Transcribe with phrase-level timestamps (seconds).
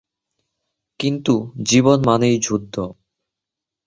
[0.99, 1.33] কিন্তু
[1.63, 2.75] জীবন মানেই যুদ্ধ।